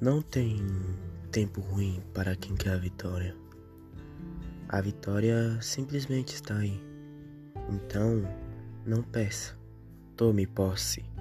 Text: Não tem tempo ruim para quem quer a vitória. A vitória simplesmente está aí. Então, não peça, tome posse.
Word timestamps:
Não 0.00 0.20
tem 0.20 0.58
tempo 1.30 1.60
ruim 1.60 2.02
para 2.12 2.34
quem 2.36 2.56
quer 2.56 2.74
a 2.74 2.78
vitória. 2.78 3.36
A 4.68 4.80
vitória 4.80 5.58
simplesmente 5.60 6.34
está 6.34 6.56
aí. 6.56 6.82
Então, 7.68 8.22
não 8.84 9.02
peça, 9.02 9.56
tome 10.16 10.46
posse. 10.46 11.11